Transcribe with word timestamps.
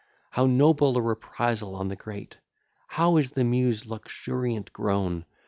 How 0.31 0.47
noble 0.47 0.97
a 0.97 1.01
reprisal 1.03 1.75
on 1.75 1.89
the 1.89 1.95
great! 1.95 2.37
How 2.87 3.17
is 3.17 3.29
the 3.29 3.43
Muse 3.43 3.85
luxuriant 3.85 4.73
grown! 4.73 5.25